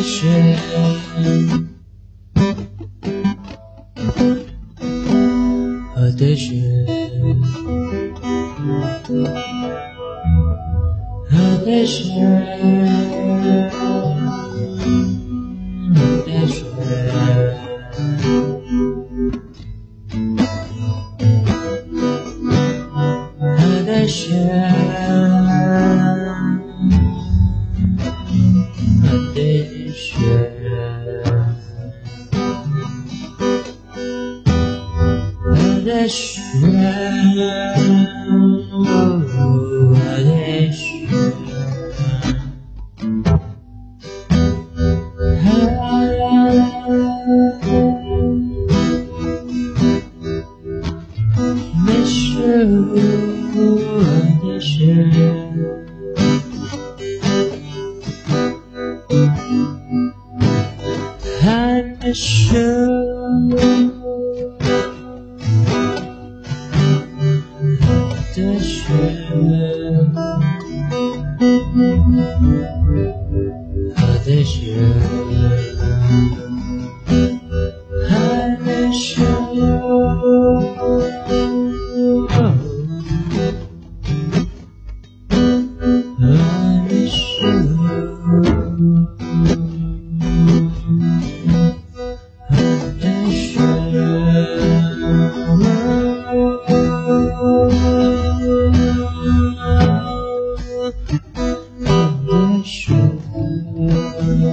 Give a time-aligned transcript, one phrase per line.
[0.00, 0.60] attention.
[29.92, 30.16] 雪，
[35.46, 35.50] 我
[35.84, 36.40] 的雪，
[38.72, 38.84] 我
[40.24, 41.06] 的雪，
[45.44, 45.52] 啊，
[53.56, 53.58] 我
[54.42, 54.78] 的雪。
[62.12, 63.99] 雪。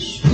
[0.00, 0.29] Yes.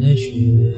[0.00, 0.72] 也许